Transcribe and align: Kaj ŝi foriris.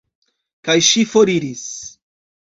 Kaj 0.69 0.75
ŝi 0.87 1.03
foriris. 1.11 1.61